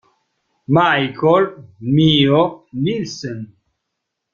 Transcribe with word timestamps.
Michael 0.77 1.45
Mio 1.81 2.43
Nielsen 2.71 3.55